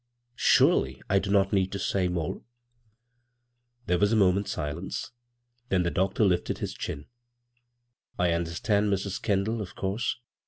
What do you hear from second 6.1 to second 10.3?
lifted his chin. "I understand, Mrs. Kendall, of course.